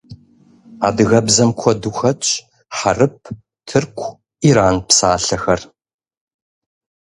Адыгэбзэм 0.87 1.49
куэду 1.59 1.93
хэтщ 1.97 2.29
хьэрып, 2.77 3.17
тырку, 3.67 4.07
иран 4.49 4.75
псалъэхэр. 4.87 5.61